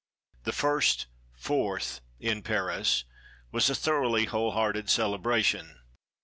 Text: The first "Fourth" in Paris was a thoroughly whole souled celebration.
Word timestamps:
The 0.45 0.51
first 0.51 1.05
"Fourth" 1.35 2.01
in 2.19 2.41
Paris 2.41 3.03
was 3.51 3.69
a 3.69 3.75
thoroughly 3.75 4.25
whole 4.25 4.51
souled 4.53 4.89
celebration. 4.89 5.79